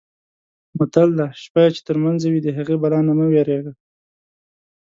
[0.77, 3.73] متل دی: شپه یې چې ترمنځه وي د هغې بلا نه مه وېرېږه.